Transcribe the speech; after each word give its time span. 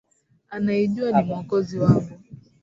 Anayejua 0.49 1.11
ni 1.11 1.23
mwokozi 1.27 1.79
wangu 1.79 2.11